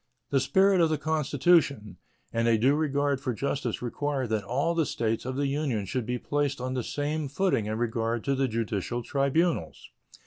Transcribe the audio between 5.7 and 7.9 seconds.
should be placed on the same footing in